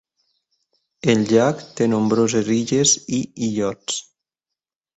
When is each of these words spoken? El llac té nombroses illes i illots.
El 1.13 1.21
llac 1.31 1.61
té 1.81 1.89
nombroses 1.93 2.51
illes 2.57 2.97
i 3.21 3.23
illots. 3.51 4.03